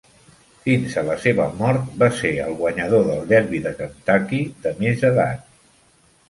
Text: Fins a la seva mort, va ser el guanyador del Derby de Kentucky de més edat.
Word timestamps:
Fins 0.61 0.93
a 1.01 1.01
la 1.09 1.17
seva 1.25 1.45
mort, 1.59 1.91
va 2.03 2.07
ser 2.21 2.31
el 2.45 2.55
guanyador 2.63 3.05
del 3.11 3.21
Derby 3.33 3.61
de 3.67 3.75
Kentucky 3.83 4.41
de 4.65 4.75
més 4.83 5.07
edat. 5.13 5.47